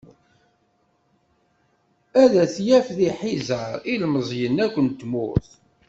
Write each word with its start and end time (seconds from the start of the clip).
Ad 2.21 2.33
t-yaf 2.53 2.87
deg 2.97 3.11
Ḥiẓer, 3.19 3.73
ilmeẓyen 3.93 4.57
akk 4.65 4.75
n 4.85 4.87
tmurt. 4.99 5.49